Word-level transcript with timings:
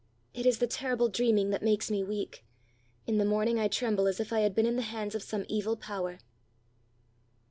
"It 0.33 0.47
is 0.47 0.57
the 0.57 0.65
terrible 0.65 1.09
dreaming 1.09 1.51
that 1.51 1.61
makes 1.61 1.91
me 1.91 2.03
weak. 2.03 2.43
In 3.05 3.19
the 3.19 3.23
morning 3.23 3.59
I 3.59 3.67
tremble 3.67 4.07
as 4.07 4.19
if 4.19 4.33
I 4.33 4.39
had 4.39 4.55
been 4.55 4.65
in 4.65 4.75
the 4.75 4.81
hands 4.81 5.13
of 5.13 5.21
some 5.21 5.45
evil 5.47 5.77
power." 5.77 6.17